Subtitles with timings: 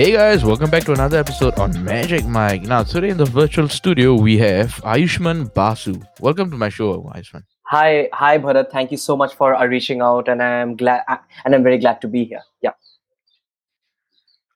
[0.00, 2.62] Hey guys, welcome back to another episode on Magic Mic.
[2.62, 6.00] Now, today in the virtual studio, we have Ayushman Basu.
[6.20, 7.42] Welcome to my show, Ayushman.
[7.64, 8.70] Hi, hi, Bharath.
[8.70, 11.76] Thank you so much for uh, reaching out, and I'm glad, uh, and I'm very
[11.76, 12.40] glad to be here.
[12.62, 12.70] Yeah.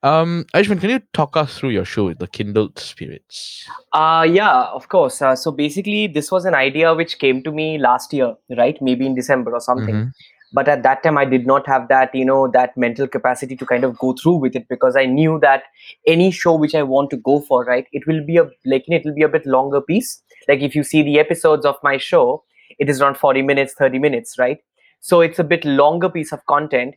[0.03, 3.69] Um, Ayushman, can you talk us through your show, The Kindled Spirits?
[3.93, 5.21] Uh, yeah, of course.
[5.21, 8.81] Uh, so basically, this was an idea which came to me last year, right?
[8.81, 9.95] Maybe in December or something.
[9.95, 10.13] Mhm.
[10.55, 13.67] But at that time, I did not have that, you know, that mental capacity to
[13.67, 15.65] kind of go through with it because I knew that
[16.07, 19.05] any show which I want to go for, right, it will be a like it
[19.05, 20.23] will be a bit longer piece.
[20.47, 22.45] Like if you see the episodes of my show,
[22.79, 24.59] it is around 40 minutes, 30 minutes, right?
[25.01, 26.95] So it's a bit longer piece of content.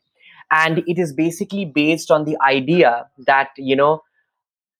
[0.52, 4.04] And it is basically based on the idea that, you know,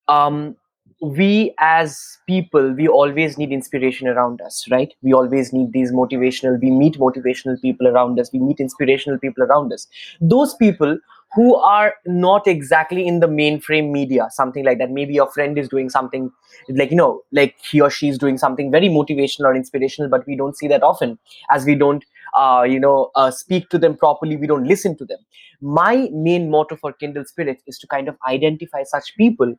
[0.06, 0.56] um,
[1.00, 4.92] we as people we always need inspiration around us right?
[5.02, 9.44] We always need these motivational we meet motivational people around us we meet inspirational people
[9.44, 9.86] around us.
[10.20, 10.98] Those people
[11.34, 14.90] who are not exactly in the mainframe media something like that.
[14.90, 16.32] Maybe your friend is doing something
[16.68, 20.26] like you know like he or she is doing something very motivational or inspirational but
[20.26, 21.16] we don't see that often
[21.52, 22.04] as we don't
[22.36, 25.18] uh, you know uh, speak to them properly we don't listen to them.
[25.60, 29.54] My main motto for Kindled Spirit is to kind of identify such people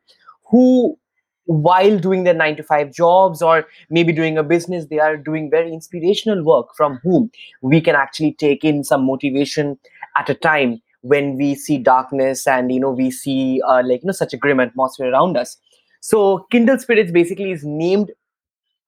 [0.49, 0.97] who
[1.45, 5.49] while doing their 9 to 5 jobs or maybe doing a business they are doing
[5.49, 7.31] very inspirational work from whom
[7.61, 9.77] we can actually take in some motivation
[10.17, 14.07] at a time when we see darkness and you know we see uh, like you
[14.07, 15.57] know such a grim atmosphere around us.
[16.01, 18.11] So Kindled Spirits basically is named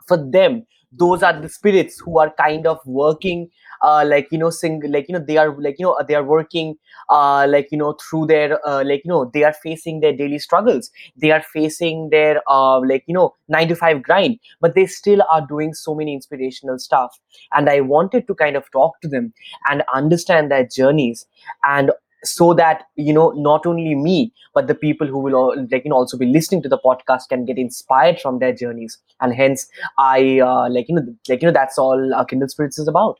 [0.08, 0.65] for them.
[0.91, 3.49] Those are the spirits who are kind of working
[3.83, 6.23] uh, like you know sing like you know they are like you know they are
[6.23, 6.75] working
[7.09, 10.39] uh, like you know through their uh, like you know they are facing their daily
[10.39, 14.85] struggles they are facing their uh, like you know 9 to 5 grind but they
[14.85, 17.19] still are doing so many inspirational stuff
[17.53, 19.33] and i wanted to kind of talk to them
[19.69, 21.25] and understand their journeys
[21.63, 21.91] and
[22.23, 25.89] so that you know not only me but the people who will all, like you
[25.89, 29.67] know also be listening to the podcast can get inspired from their journeys and hence
[29.97, 33.20] i uh, like you know like you know that's all uh, Kindled Spirits is about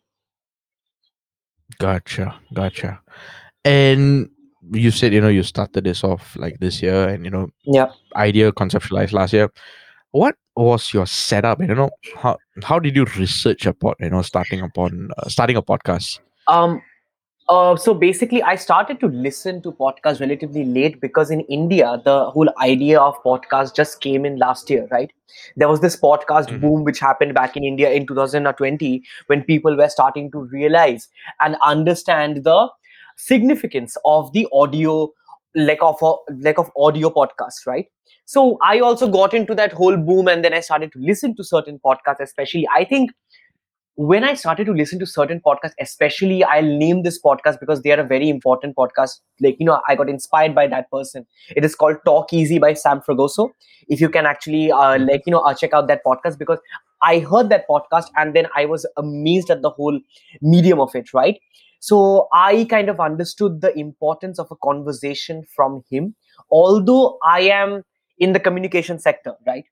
[1.79, 2.99] Gotcha, gotcha.
[3.65, 4.29] And
[4.71, 7.91] you said, you know, you started this off like this year and, you know, yeah
[8.15, 9.51] idea conceptualized last year.
[10.11, 11.61] What was your setup?
[11.61, 15.61] You know, how how did you research about, you know, starting upon uh, starting a
[15.61, 16.19] podcast?
[16.47, 16.81] um
[17.50, 22.16] uh, so basically i started to listen to podcasts relatively late because in india the
[22.35, 25.12] whole idea of podcast just came in last year right
[25.57, 26.62] there was this podcast Mhm.
[26.62, 28.91] boom which happened back in india in 2020
[29.28, 31.07] when people were starting to realize
[31.40, 32.59] and understand the
[33.18, 34.96] significance of the audio
[35.56, 36.13] like of a
[36.50, 37.88] like of audio podcasts right
[38.25, 41.44] so i also got into that whole boom and then i started to listen to
[41.44, 43.12] certain podcasts especially i think
[43.96, 47.91] when I started to listen to certain podcasts, especially I'll name this podcast because they
[47.91, 49.19] are a very important podcast.
[49.40, 51.25] Like, you know, I got inspired by that person.
[51.56, 53.50] It is called Talk Easy by Sam Fragoso.
[53.90, 56.59] If you can actually, uh, like, you know, uh, check out that podcast because
[57.03, 60.00] I heard that podcast and then I was amazed at the whole
[60.41, 61.40] medium of it, right?
[61.80, 66.16] So I kind of understood the importance of a conversation from him.
[66.51, 67.84] Although I am
[68.19, 69.66] in the communication sector, right?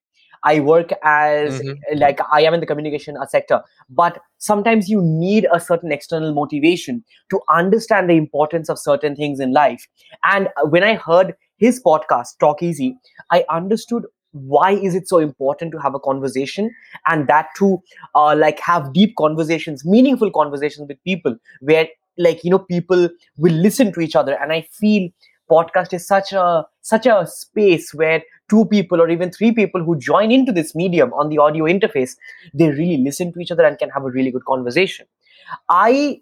[0.44, 1.79] I work as Mhm.
[1.95, 6.33] like I am in the communication uh, sector, but sometimes you need a certain external
[6.33, 9.88] motivation to understand the importance of certain things in life.
[10.23, 12.97] And uh, when I heard his podcast, Talk Easy,
[13.31, 16.69] I understood why is it so important to have a conversation
[17.07, 17.79] and that to
[18.16, 23.53] uh, like have deep conversations meaningful conversations with people where like you know people will
[23.53, 25.09] listen to each other and i feel
[25.51, 29.97] podcast is such a such a space where two people or even three people who
[29.97, 32.15] join into this medium on the audio interface
[32.53, 35.05] they really listen to each other and can have a really good conversation
[35.69, 36.19] i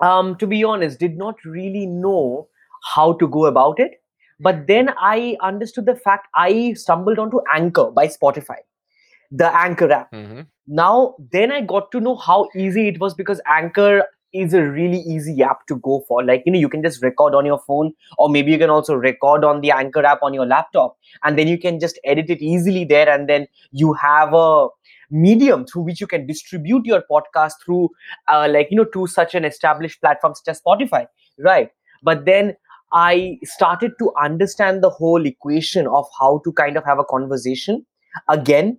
[0.00, 2.48] um to be honest did not really know
[2.94, 4.00] how to go about it
[4.40, 8.58] but then i understood the fact i stumbled onto anchor by spotify
[9.30, 10.40] the anchor app Mm-hmm.
[10.66, 14.02] now then i got to know how easy it was because anchor
[14.32, 16.24] is a really easy app to go for.
[16.24, 18.94] Like you know you can just record on your phone or maybe you can also
[18.94, 22.42] record on the anchor app on your laptop and then you can just edit it
[22.42, 24.68] easily there and then you have a
[25.10, 27.88] medium through which you can distribute your podcast through
[28.28, 31.06] uh, like you know to such an established platform such as spotify
[31.38, 31.70] right?
[32.02, 32.56] But then
[32.92, 37.84] i started to understand the whole equation of how to kind of have a conversation.
[38.28, 38.78] Again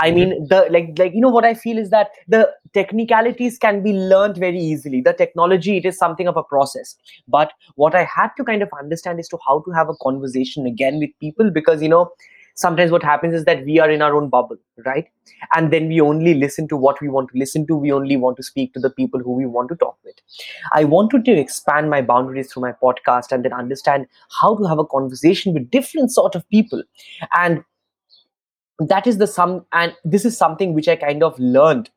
[0.00, 3.82] I mean, the like like you know what I feel is that the technicalities can
[3.82, 5.00] be learned very easily.
[5.00, 6.96] The technology it is something of a process.
[7.28, 10.66] But what I had to kind of understand is to how to have a conversation
[10.66, 12.10] again with people because you know
[12.54, 15.06] sometimes what happens is that we are in our own bubble right?
[15.54, 17.76] And then we only listen to what we want to listen to.
[17.76, 20.16] We only want to speak to the people who we want to talk with.
[20.72, 24.06] I wanted to expand my boundaries through my podcast and then understand
[24.40, 26.82] how to have a conversation with different sort of people.
[27.34, 27.64] And
[28.88, 31.90] that is the sum and this is something which i kind of learned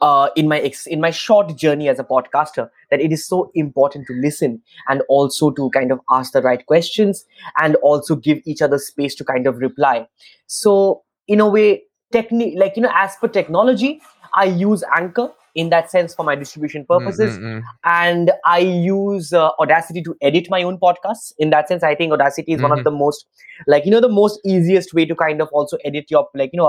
[0.00, 3.50] uh, in my ex- in my short journey as a podcaster that it is so
[3.54, 7.24] important to listen and also to kind of ask the right questions
[7.62, 10.06] and also give each other space to kind of reply.
[10.46, 14.00] So in a way technique like you know as per technology
[14.34, 17.62] i use anchor in that sense for my distribution purposes Mm, mm, mm.
[17.84, 22.12] and i use uh, audacity to edit my own podcasts in that sense i think
[22.12, 22.84] audacity is one of Mhm.
[22.88, 23.26] the most
[23.74, 26.58] like you know the most easiest way to kind of also edit your like you
[26.62, 26.66] know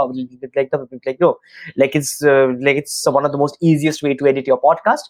[0.56, 1.36] like the like you know
[1.86, 5.10] like it's uh, like it's one of the most easiest way to edit your podcast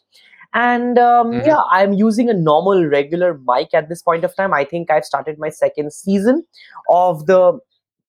[0.54, 1.46] and um, Mhm.
[1.46, 5.06] yeah i'm using a normal regular mic at this point of time i think i've
[5.06, 6.44] started my second season
[6.90, 7.40] of the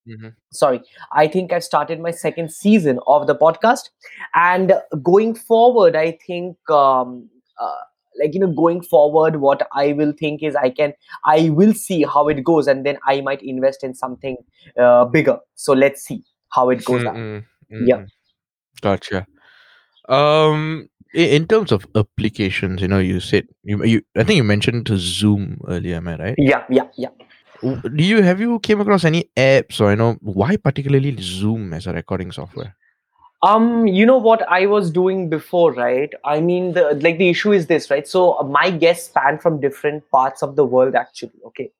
[0.07, 0.35] Mhm.
[0.53, 0.81] sorry
[1.13, 3.91] i think i've started my second season of the podcast
[4.35, 4.73] and
[5.03, 7.29] going forward i think um
[7.61, 7.81] uh,
[8.21, 10.93] like you know going forward what i will think is i can
[11.25, 14.37] i will see how it goes and then i might invest in something
[14.79, 17.97] uh, bigger so let's see how it goes out Mm, mm, Yeah.
[17.97, 18.07] mm.
[18.83, 19.27] Gotcha.
[20.09, 24.87] Um, in terms of applications, you know, you said you, you I think you mentioned
[24.87, 26.35] to Zoom earlier, am I right?
[26.39, 27.09] yeah yeah yeah
[27.63, 31.87] Do you have you came across any apps or you know why particularly Zoom as
[31.87, 32.77] a recording software?
[33.43, 36.13] um you know what i was doing before right?
[36.25, 38.09] I mean the like the issue is this right?
[38.09, 41.71] So uh, my guests span from different parts of the world actually okay?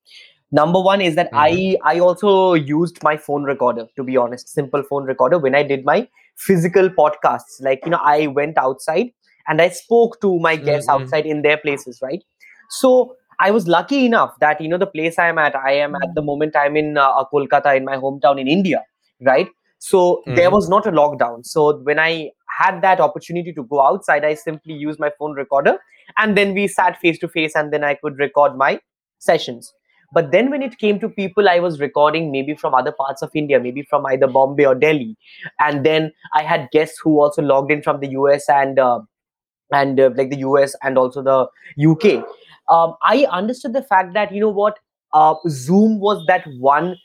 [0.53, 4.83] Number one is that i i also used my phone recorder to be honest simple
[4.83, 6.07] phone recorder when i did my
[6.37, 7.61] physical podcasts.
[7.61, 9.13] Like you know i went outside
[9.49, 10.95] and i spoke to my guests Mhm.
[10.95, 12.23] outside in their places right?
[12.69, 15.95] So i was lucky enough that you know the place i am at i am
[15.97, 18.83] at the moment i'm in uh, kolkata in my hometown in india
[19.29, 19.49] right?
[19.79, 20.53] So there Mhm.
[20.53, 21.45] was not a lockdown.
[21.51, 25.75] So when i had that opportunity to go outside i simply used my phone recorder
[26.23, 28.71] and then we sat face to face and then i could record my
[29.19, 29.73] sessions.
[30.13, 33.31] But then when it came to people i was recording maybe from other parts of
[33.43, 35.17] india maybe from either bombay or delhi.
[35.69, 39.01] And then i had guests who also logged in from the us and uh,
[39.73, 41.39] and uh, like the us and also the
[41.91, 42.05] uk
[42.69, 44.79] um, i understood the fact that you know what
[45.13, 46.97] uh, zoom was that one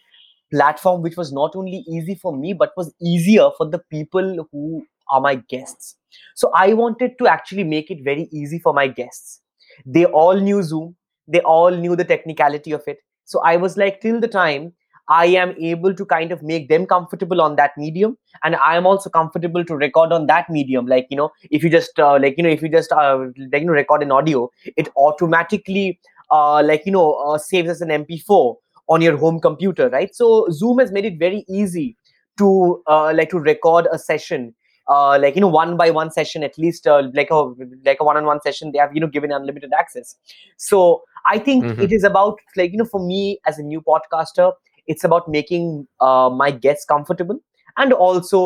[0.52, 4.86] platform which was not only easy for me but was easier for the people who
[5.10, 5.96] are my guests.
[6.36, 9.42] So i wanted to actually make it very easy for my guests.
[9.86, 10.96] They all knew zoom.
[11.28, 12.98] They all knew the technicality of it.
[13.26, 14.74] So i was like till the time
[15.16, 18.86] i am able to kind of make them comfortable on that medium and i am
[18.92, 20.86] also comfortable to record on that medium.
[20.86, 23.18] Like you know if you just uh, like you know if you just uh,
[23.52, 26.00] like you know record an audio it automatically
[26.32, 28.58] uh, like you know uh, saves as an mp4
[28.90, 30.14] on your home computer right?
[30.16, 31.96] So zoom has made it very easy
[32.38, 34.54] to uh, like to record a session
[34.88, 37.42] uh, like you know one by one session at least uh, like a
[37.86, 40.16] like a one-on-one session they have you know given unlimited access.
[40.58, 41.84] So i think Mhm.
[41.86, 44.52] it is about like you know for me as a new podcaster
[44.92, 45.68] it's about making
[46.10, 47.40] uh, my guests comfortable
[47.78, 48.42] and also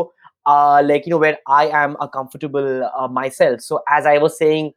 [0.46, 3.62] uh, like you know where i am a comfortable uh, myself.
[3.62, 4.74] So as i was saying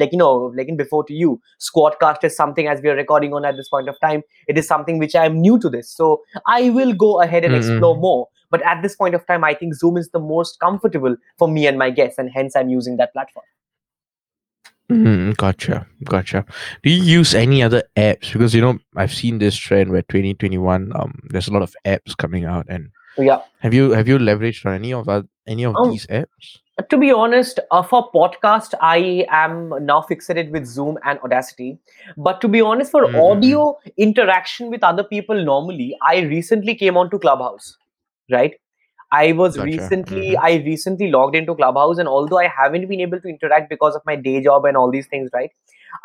[0.00, 3.32] like you know like in before to you squadcast is something as we are recording
[3.32, 5.90] on at this point of time it is something which i am new to this.
[5.90, 7.58] So i will go ahead and Mm-mm.
[7.58, 8.28] explore more.
[8.50, 11.66] But at this point of time i think zoom is the most comfortable for me
[11.66, 13.44] and my guests and hence i'm using that platform
[14.90, 16.46] Mm, gotcha, gotcha.
[16.82, 18.32] Do you use any other apps?
[18.32, 22.16] Because you know I've seen this trend where 2021, um, there's a lot of apps
[22.16, 25.74] coming out, and yeah have you have you leveraged on any of that, any of
[25.76, 26.58] Um, these apps?
[26.90, 31.76] to be honest uh, for podcast i am now fixated with zoom and audacity
[32.16, 33.30] but to be honest for mm.
[33.30, 37.76] audio interaction with other people normally i recently came onto clubhouse
[38.30, 38.54] right
[39.12, 39.68] i was Gotcha.
[39.68, 40.42] recently Mhm.
[40.42, 44.02] i recently logged into clubhouse and although i haven't been able to interact because of
[44.06, 45.50] my day job and all these things right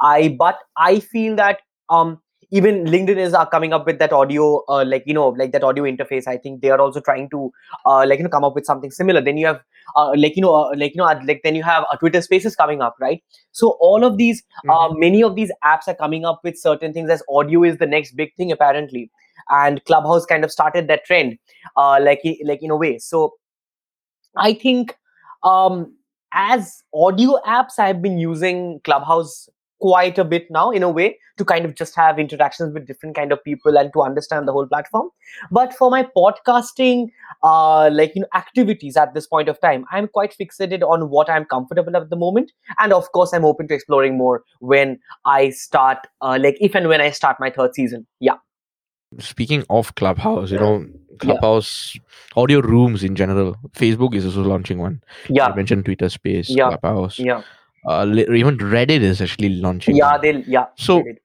[0.01, 2.19] i but i feel that um
[2.51, 5.63] even linkedin is uh, coming up with that audio uh, like you know like that
[5.69, 7.51] audio interface i think they are also trying to
[7.85, 9.61] uh, like you know come up with something similar then you have
[9.95, 12.55] uh, like you know uh, like you know like then you have uh, twitter spaces
[12.55, 14.99] coming up right so all of these uh, Mhm.
[15.05, 18.15] many of these apps are coming up with certain things as audio is the next
[18.23, 19.09] big thing apparently
[19.49, 21.37] and clubhouse kind of started that trend
[21.77, 22.97] uh, like like in a way.
[22.99, 23.33] So
[24.37, 24.95] i think
[25.43, 25.93] um
[26.33, 29.47] as audio apps i've been using clubhouse
[29.79, 33.15] quite a bit now in a way to kind of just have interactions with different
[33.17, 35.09] kind of people and to understand the whole platform.
[35.51, 37.09] But for my podcasting
[37.43, 41.29] uh like you know activities at this point of time i'm quite fixated on what
[41.29, 42.53] i'm comfortable at the moment.
[42.79, 46.87] And of course i'm open to exploring more when i start uh, like if and
[46.87, 48.07] when i start my third season.
[48.21, 48.37] Yeah
[49.19, 50.85] Speaking of Clubhouse, you know,
[51.19, 51.97] Clubhouse,
[52.35, 53.55] audio rooms in general.
[53.73, 55.01] Facebook is also launching one.
[55.29, 56.69] yeah I mentioned Twitter Space, Yeah.
[56.77, 57.19] Clubhouse.
[57.19, 57.41] yeah
[57.87, 58.05] Uh,
[58.41, 59.95] even Reddit is actually launching.
[59.95, 61.19] yeah they'll yeah So- they.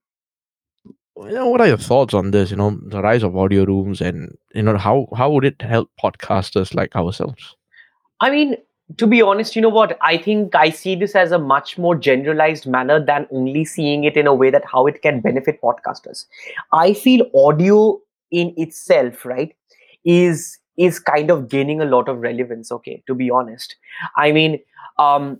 [1.20, 2.52] You know, what are your thoughts on this?
[2.52, 5.90] You know, the rise of audio rooms, and you know how how would it help
[6.00, 7.56] podcasters like ourselves?
[8.20, 8.54] I mean,
[8.96, 9.98] to be honest, you know what?
[10.00, 14.16] I think I see this as a much more generalized manner than only seeing it
[14.16, 16.24] in a way that how it can benefit podcasters.
[16.72, 19.54] I feel audio in itself, right,
[20.04, 22.72] is is kind of gaining a lot of relevance.
[22.72, 23.76] Okay, to be honest,
[24.16, 24.58] I mean,
[24.98, 25.38] um,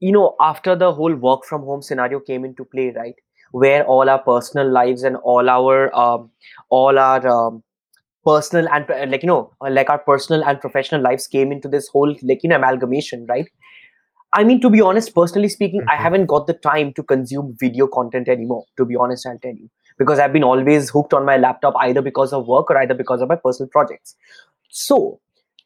[0.00, 3.14] you know, after the whole work from home scenario came into play, right,
[3.50, 6.30] where all our personal lives and all our um,
[6.70, 7.62] all our um,
[8.24, 11.68] personal and uh, like you know uh, like our personal and professional lives came into
[11.68, 13.48] this whole like you know amalgamation right?
[14.34, 16.04] I mean to be honest personally speaking i Mhm.
[16.04, 19.68] haven't got the time to consume video content anymore to be honest i'll tell you.
[19.98, 23.20] Because i've been always hooked on my laptop either because of work or either because
[23.26, 24.16] of my personal projects.
[24.70, 25.20] So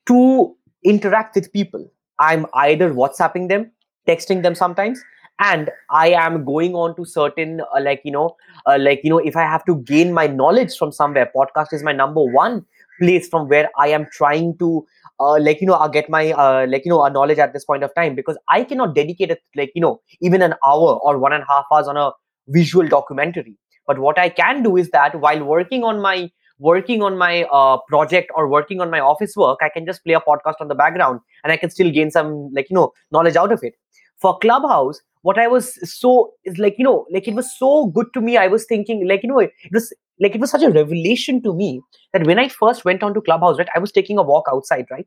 [0.07, 1.87] to interact with people
[2.21, 3.71] i'm either whatsapping them
[4.09, 5.01] texting them sometimes
[5.41, 9.19] and i am going on to certain uh, like you know uh, like you know
[9.19, 12.65] if i have to gain my knowledge from somewhere podcast is my number one
[13.01, 14.85] place from where i am trying to
[15.21, 17.65] uh, like you know uh, get my uh, like you know a knowledge at this
[17.65, 18.15] point of time.
[18.15, 21.47] Because i cannot dedicate it like you know even an hour or one and a
[21.47, 22.11] half hours on a
[22.49, 23.57] visual documentary.
[23.87, 27.79] But what i can do is that while working on my working on my uh,
[27.89, 30.75] project or working on my office work i can just play a podcast on the
[30.75, 33.75] background and i can still gain some like you know knowledge out of it.
[34.21, 36.13] For clubhouse what i was so
[36.53, 39.23] is like you know like it was so good to me i was thinking like
[39.27, 39.89] you know it was
[40.27, 41.71] like it was such a revelation to me
[42.13, 44.87] that when i first went on to clubhouse right i was taking a walk outside
[44.91, 45.07] right?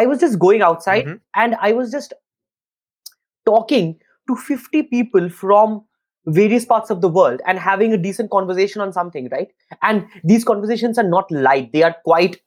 [0.00, 1.20] I was just going outside Mhm.
[1.44, 2.14] and i was just
[3.46, 5.82] talking to 50 people from
[6.26, 9.48] various parts of the world and having a decent conversation on something right?
[9.82, 12.38] And these conversations are not light they are quite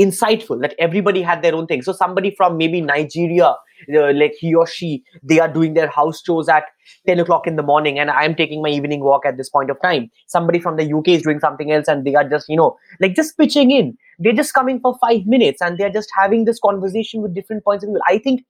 [0.00, 1.82] insightful that everybody had their own thing.
[1.82, 3.54] So somebody from maybe nigeria
[3.94, 6.64] uh, like he or she they are doing their house chores at
[7.06, 9.80] 10 o'clock in the morning and i'm taking my evening walk at this point of
[9.82, 10.10] time.
[10.26, 13.14] Somebody from the uk is doing something else and they are just you know like
[13.14, 13.96] just pitching in.
[14.18, 17.84] They're just coming for five minutes and they're just having this conversation with different points
[17.84, 18.00] of view.
[18.06, 18.44] I think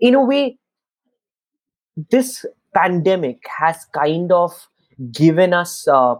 [0.00, 0.58] in a way
[2.10, 4.52] this pandemic has kind of
[5.12, 6.16] given us uh,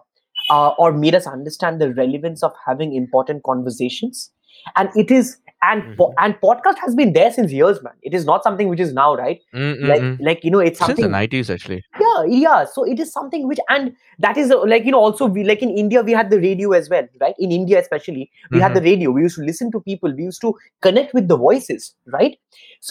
[0.51, 4.31] uh, or made us understand the relevance of having important conversations.
[4.77, 5.37] And it is
[5.71, 7.93] and po- and podcast has been there since years man.
[8.03, 9.41] It is not something which is now right?
[9.53, 10.19] Like Mm-mm-mm.
[10.29, 11.83] like you know it's something Since the nineties, actually.
[12.01, 12.65] yeah yeah.
[12.73, 13.93] So it is something which and
[14.27, 16.73] that is uh, like you know also we like in india we had the radio
[16.73, 17.35] as well right?
[17.39, 19.11] In india especially we had the radio.
[19.19, 20.15] We used to listen to people.
[20.21, 20.55] We used to
[20.89, 22.37] connect with the voices right?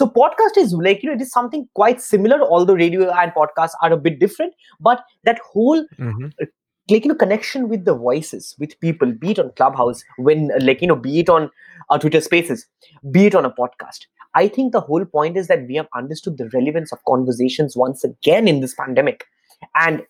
[0.00, 3.80] So podcast is like you know it is something quite similar although radio and podcasts
[3.82, 4.54] are a bit different
[4.90, 6.32] but that whole Mhm.
[6.90, 10.82] Like you know connection with the voices with people be it on clubhouse when like
[10.82, 11.50] you know be it on
[11.90, 12.66] uh, twitter spaces
[13.10, 14.06] be it on a podcast.
[14.36, 18.02] I think the whole point is that we have understood the relevance of conversations once
[18.02, 19.24] again in this pandemic.
[19.76, 20.02] And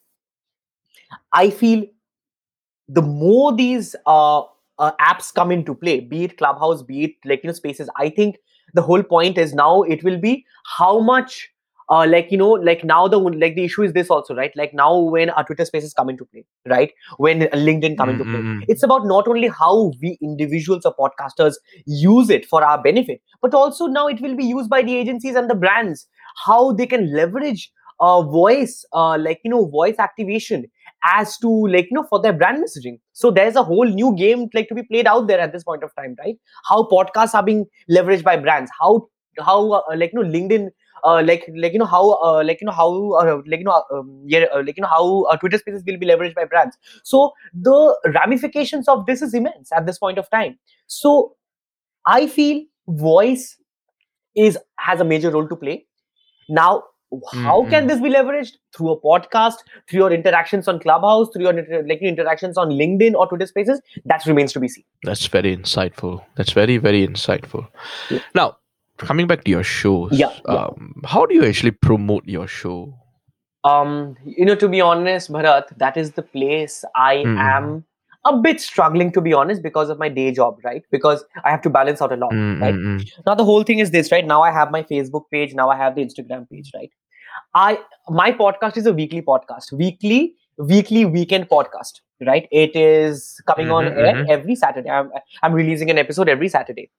[1.33, 1.85] i feel
[2.88, 4.43] the more these uh,
[4.78, 8.09] uh, apps come into play be it clubhouse be it like you know spaces i
[8.09, 8.37] think
[8.75, 10.45] the whole point is now it will be
[10.76, 11.50] how much
[11.88, 14.53] uh, like you know like now the like the issue is this also right?
[14.57, 16.93] Like now when our twitter spaces come into play right?
[17.19, 18.67] When linkedin come into play.
[18.69, 21.55] It's about not only how we individuals or podcasters
[21.87, 25.35] use it for our benefit but also now it will be used by the agencies
[25.35, 26.07] and the brands.
[26.45, 30.67] How they can leverage uh, voice uh, like you know voice activation
[31.05, 32.99] as to like you know for their brand messaging.
[33.12, 35.83] So there's a whole new game like to be played out there at this point
[35.83, 36.37] of time right?
[36.69, 38.71] How podcasts are being leveraged by brands.
[38.81, 39.09] How
[39.41, 40.69] how uh, like you know linkedin
[41.12, 44.23] like like you know how uh, like you know how uh, like you know um,
[44.26, 47.32] yeah uh, like you know how uh, twitter spaces will be leveraged by brands so
[47.52, 51.37] the ramifications of this is immense at this point of time so
[52.06, 53.56] i feel voice
[54.34, 55.87] is has a major role to play
[56.49, 56.82] now
[57.32, 57.88] how can Mm-mm.
[57.88, 59.58] this be leveraged through a podcast
[59.88, 64.26] through your interactions on clubhouse through your like interactions on linkedin or twitter spaces that
[64.26, 66.25] remains to be seen That's very insightful.
[66.37, 67.68] That's very, very insightful.
[68.11, 68.20] Yeah.
[68.34, 68.56] Now,
[68.99, 70.67] coming back to your shows, Yeah, yeah.
[70.67, 72.95] Um, how do you actually promote your show?
[73.65, 77.39] um you know to be honest Bharath that is the place i Mm-mm.
[77.45, 77.85] am
[78.31, 81.63] a bit struggling to be honest because of my day job right because i have
[81.63, 82.33] to balance out a lot
[82.65, 83.09] right Mm-mm-mm.
[83.27, 85.77] now the whole thing is this right now i have my facebook page now i
[85.77, 86.91] have the instagram page right
[87.55, 93.71] i my podcast is a weekly podcast weekly weekly weekend podcast right it is coming
[93.71, 94.29] on Mhm, air mhm.
[94.29, 95.11] every saturday I'm,
[95.43, 96.91] I'm releasing an episode every saturday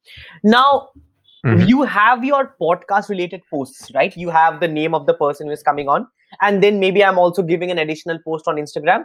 [0.43, 0.89] now
[1.45, 1.67] Mhm.
[1.69, 4.15] you have your podcast related posts right?
[4.17, 6.07] You have the name of the person who is coming on.
[6.41, 9.03] And then maybe i'm also giving an additional post on instagram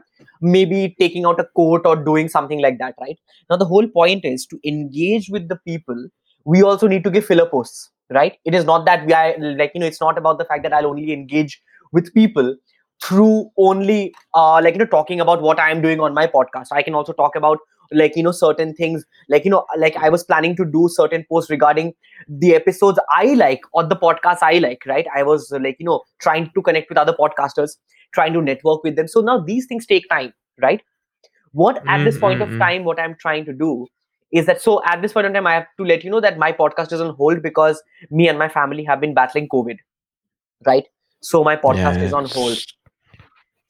[0.54, 3.18] maybe taking out a quote or doing something like that right?
[3.50, 6.00] Now the whole point is to engage with the people
[6.44, 8.38] we also need to give filler posts right?
[8.44, 10.72] It is not that we are like you know it's not about the fact that
[10.72, 11.60] i'll only engage
[11.92, 12.56] with people
[13.02, 16.68] through only uh like you know talking about what i am doing on my podcast.
[16.72, 17.58] I can also talk about
[17.92, 21.24] like you know certain things like you know like i was planning to do certain
[21.28, 21.92] posts regarding
[22.28, 25.06] the episodes I like or the podcasts I like, right?
[25.14, 27.76] I was like, you know, trying to connect with other podcasters,
[28.12, 29.08] trying to network with them.
[29.08, 30.82] So now these things take time, right?
[31.52, 32.58] What at this point of Mm, mm, mm.
[32.58, 33.86] time, what I'm trying to do
[34.32, 36.38] is that so at this point in time, I have to let you know that
[36.38, 39.78] my podcast is on hold because me and my family have been battling COVID,
[40.64, 40.86] right?
[41.20, 42.58] So my podcast is on hold.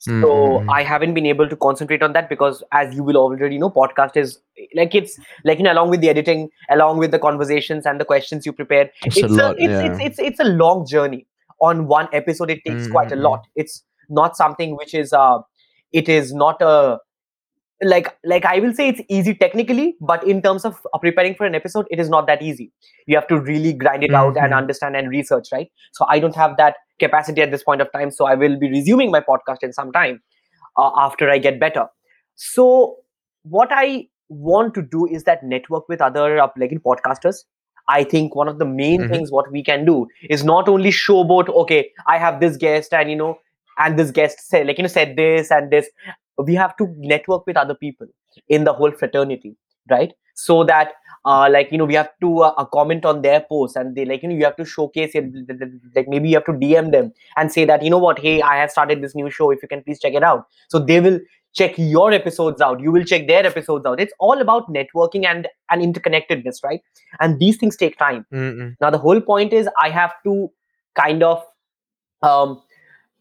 [0.07, 0.75] Mm, So mm, mm.
[0.75, 4.17] I haven't been able to concentrate on that because, as you will already know, podcast
[4.17, 4.39] is
[4.75, 8.05] like it's like you know, along with the editing, along with the conversations and the
[8.05, 9.79] questions you prepare, It's it's a lot, it's, yeah.
[9.79, 11.27] it's it's it's a long journey.
[11.61, 13.41] On one episode, it takes quite a Mm, mm, lot.
[13.55, 15.39] It's not something which is uh,
[15.91, 16.99] it is not a
[17.83, 21.45] like like I will say it's easy technically, but in terms of uh, preparing for
[21.45, 22.71] an episode, it is not that easy.
[23.07, 24.57] You have to really grind it out and Mhm.
[24.57, 25.71] understand and research, right?
[25.93, 28.11] So I don't have that capacity at this point of time.
[28.11, 30.21] So I will be resuming my podcast in some time
[30.77, 31.87] uh, after I get better.
[32.35, 32.97] So
[33.43, 37.43] what I want to do is that network with other uh, like podcasters.
[37.89, 39.09] I think one of the main Mhm.
[39.09, 41.49] things what we can do is not only showboat.
[41.63, 43.37] Okay, I have this guest, and you know,
[43.79, 45.89] and this guest said like you know said this and this.
[46.37, 48.07] We have to network with other people
[48.49, 49.55] in the whole fraternity,
[49.91, 50.13] right?
[50.33, 50.93] So that
[51.25, 54.05] uh, like you know we have to uh, uh, comment on their posts and they
[54.05, 55.25] like you know you have to showcase it
[55.95, 58.19] like maybe you have to dm them and say that you know what?
[58.19, 59.51] Hey i have started this new show.
[59.51, 60.47] If you can please check it out.
[60.69, 61.19] So they will
[61.53, 62.79] check your episodes out.
[62.79, 63.99] You will check their episodes out.
[63.99, 66.81] It's all about networking and and interconnectedness right?
[67.19, 68.25] And these things take time.
[68.33, 68.75] Mm, mm.
[68.81, 70.51] now the whole point is i have to
[70.95, 71.43] kind of
[72.23, 72.61] um,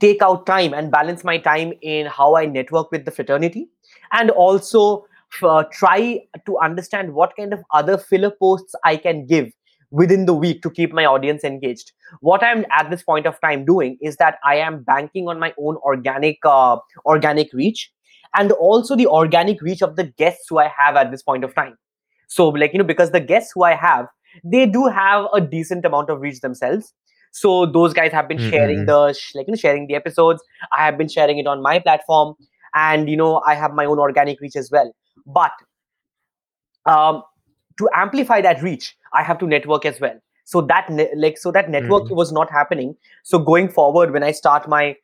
[0.01, 3.69] take out time and balance my time in how i network with the fraternity
[4.13, 5.07] and also
[5.43, 9.51] uh, try to understand what kind of other filler posts i can give
[9.91, 11.93] within the week to keep my audience engaged.
[12.21, 15.53] What i'm at this point of time doing is that i am banking on my
[15.59, 17.91] own organic uh, organic reach
[18.37, 21.55] and also the organic reach of the guests who i have at this point of
[21.55, 21.77] time.
[22.29, 24.07] So like you know because the guests who i have
[24.45, 26.93] they do have a decent amount of reach themselves.
[27.33, 28.99] So those guys have been Mm, sharing mm, the
[29.35, 30.43] like you know sharing the episodes.
[30.77, 32.35] I have been sharing it on my platform
[32.75, 34.93] and you know i have my own organic reach as well
[35.27, 35.53] but
[36.87, 37.23] um
[37.79, 41.53] to amplify that reach i have to network as well so that ne- like so
[41.53, 42.17] that network Mhm.
[42.23, 44.97] was not happening so going forward when i start my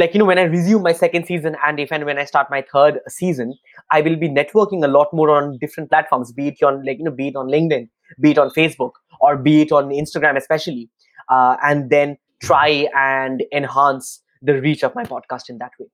[0.00, 2.50] like you know when i resume my second season and if and when i start
[2.50, 3.54] my third season
[3.90, 7.04] i will be networking a lot more on different platforms be it on like you
[7.04, 7.88] know be it on linkedin
[8.20, 10.88] be it on facebook or be it on instagram especially
[11.28, 15.86] uh, and then try and enhance the reach of my podcast in that way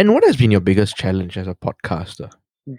[0.00, 2.28] And what has been your biggest challenge as a podcaster?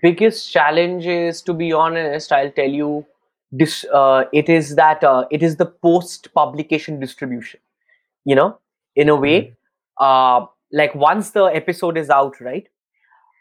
[0.01, 3.05] Biggest challenge is to be honest i'll tell you
[3.51, 7.59] this uh, it is that uh, it is the post publication distribution
[8.25, 8.59] you know?
[8.95, 9.53] In a way
[9.99, 12.67] uh, like once the episode is out right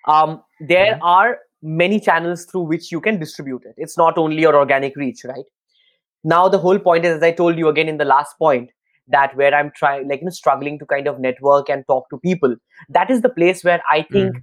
[0.08, 1.00] um, there Mhm.
[1.02, 3.74] are many channels through which you can distribute it.
[3.76, 5.44] It's not only your organic reach right?
[6.24, 8.70] Now the whole point is as i told you again in the last point
[9.08, 12.18] that where i'm trying like you know struggling to kind of network and talk to
[12.18, 12.54] people
[12.88, 14.36] that is the place where i think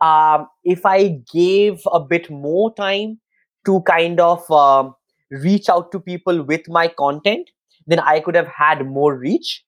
[0.00, 3.18] um, if I gave a bit more time
[3.64, 4.94] to kind of um,
[5.30, 7.50] reach out to people with my content,
[7.86, 9.64] then I could have had more reach.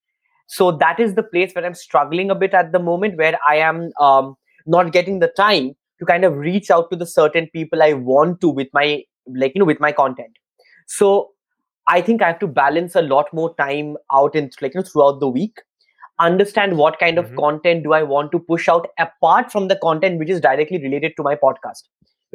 [0.47, 3.57] So that is the place where I'm struggling a bit at the moment, where I
[3.57, 4.37] am um,
[4.67, 8.41] not getting the time to kind of reach out to the certain people I want
[8.41, 10.37] to with my like you know with my content.
[10.87, 11.31] So
[11.87, 14.87] I think I have to balance a lot more time out in like you know
[14.87, 15.59] throughout the week
[16.20, 17.37] understand what kind of Mhm.
[17.37, 21.12] content do I want to push out apart from the content which is directly related
[21.16, 21.85] to my podcast,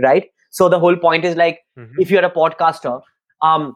[0.01, 0.29] right?
[0.51, 1.91] So the whole point is like Mhm.
[1.99, 3.01] if you're a podcaster,
[3.41, 3.75] um,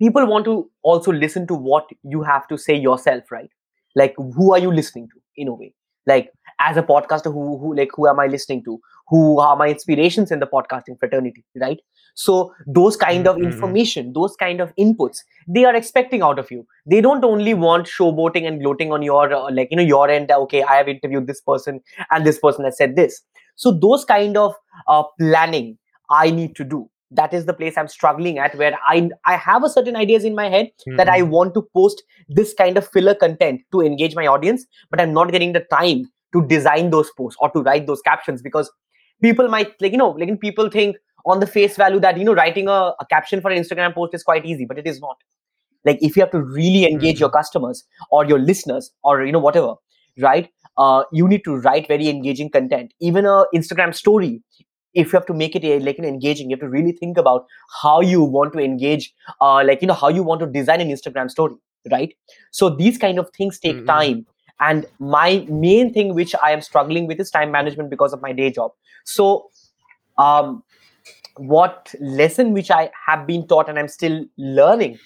[0.00, 3.50] people want to also listen to what you have to say yourself, right?
[3.94, 5.74] Like who are you listening to in a way?
[6.06, 8.80] Like as a podcaster, who who like who am I listening to?
[9.08, 11.78] Who are my inspirations in the podcasting fraternity, right?
[12.14, 13.78] So those kind of Mm, mm, mm.
[13.78, 15.18] information, those kind of inputs,
[15.48, 16.66] they are expecting out of you.
[16.86, 20.30] They don't only want showboating and gloating on your uh, like you know your end.
[20.30, 23.22] Okay, I have interviewed this person and this person has said this.
[23.56, 24.54] So those kind of
[24.88, 25.78] uh, planning
[26.10, 26.88] I need to do.
[27.12, 30.34] That is the place I'm struggling at, where I I have a certain ideas in
[30.34, 31.34] my head that I Mhm.
[31.34, 35.32] want to post this kind of filler content to engage my audience, but I'm not
[35.32, 38.70] getting the time to design those posts or to write those captions because
[39.22, 42.34] people might like you know like people think on the face value that you know
[42.34, 45.16] writing a, a caption for an instagram post is quite easy but it is not
[45.84, 47.20] like if you have to really engage Mhm.
[47.20, 49.74] your customers or your listeners or you know whatever
[50.18, 54.42] right uh, you need to write very engaging content even a instagram story
[54.94, 57.16] if you have to make it a, like an engaging you have to really think
[57.18, 57.46] about
[57.82, 60.88] how you want to engage uh, like you know how you want to design an
[60.88, 61.54] instagram story
[61.92, 62.14] right
[62.50, 63.86] so these kind of things take Mhm.
[63.86, 64.26] time
[64.60, 68.32] and my main thing which i am struggling with is time management because of my
[68.32, 68.72] day job.
[69.04, 69.50] So
[70.18, 70.62] um
[71.36, 74.98] what lesson which i have been taught and i'm still learning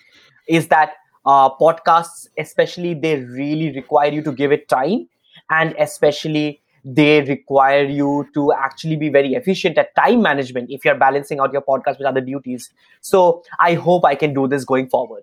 [0.49, 0.95] is that
[1.27, 5.09] uh, podcasts especially they really require you to give it time
[5.51, 10.99] and especially they require you to actually be very efficient at time management if you're
[10.99, 12.71] balancing out your podcast with other duties.
[13.01, 15.23] So i hope i can do this going forward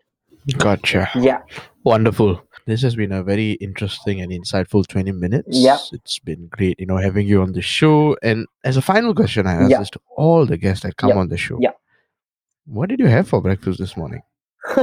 [0.57, 1.09] Gotcha.
[1.15, 1.41] yeah
[1.83, 2.39] Wonderful.
[2.67, 5.47] This has been a very interesting and insightful 20 minutes.
[5.49, 5.79] Yeah.
[5.93, 8.15] It's been great, you know, having you on the show.
[8.21, 9.79] And as a final question, I ask Yeah.
[9.79, 11.17] this to all the guests that come Yeah.
[11.17, 11.57] on the show.
[11.59, 11.71] Yeah.
[12.65, 14.21] What did you have for breakfast this morning?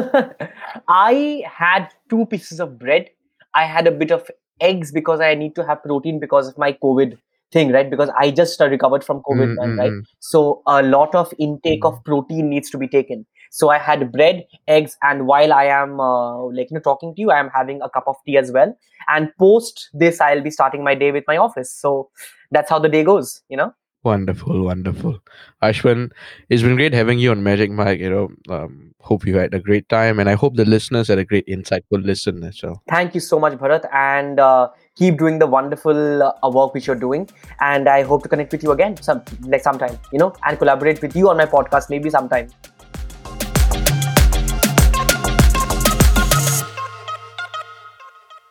[0.88, 3.08] I had two pieces of bread.
[3.54, 4.28] I had a bit of
[4.60, 7.16] eggs because I need to have protein because of my COVID
[7.52, 7.88] thing, right?
[7.88, 9.92] Because I just recovered from COVID, Mm, man, mm, right?
[9.92, 10.02] mm.
[10.18, 13.24] So a lot of intake of protein needs to be taken.
[13.50, 17.20] So I had bread, eggs, and while I am uh, like you know talking to
[17.20, 18.76] you, I am having a cup of tea as well.
[19.08, 21.72] And post this, I'll be starting my day with my office.
[21.72, 22.10] So
[22.50, 23.72] that's how the day goes, you know.
[24.04, 25.18] Wonderful, wonderful.
[25.60, 26.12] Ashwin,
[26.48, 27.98] it's been great having you on Magic Mic.
[27.98, 31.18] You know, um, hope you had a great time, and I hope the listeners had
[31.18, 32.80] a great insightful listen as well.
[32.88, 36.96] Thank you so much, Bharath, and uh, keep doing the wonderful uh, work which you're
[36.96, 37.28] doing.
[37.60, 41.02] And I hope to connect with you again some like sometime, you know, and collaborate
[41.02, 42.48] with you on my podcast maybe sometime.